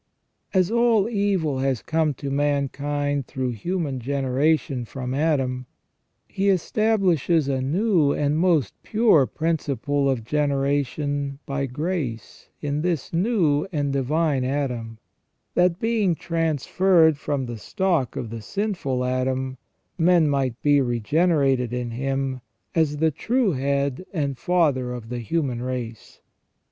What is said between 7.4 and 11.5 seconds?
a new and most pure prin ciple of generation